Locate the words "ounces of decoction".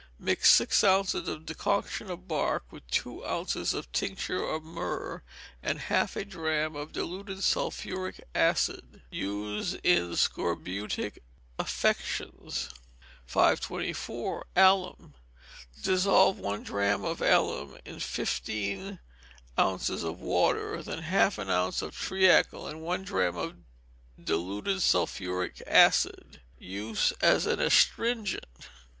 0.83-2.09